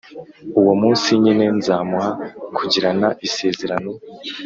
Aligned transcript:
Uwo 0.59 0.73
munsi 0.81 1.07
nyine, 1.23 1.45
nzamuha 1.57 2.09
kugirana 2.57 3.07
isezerano 3.27 3.91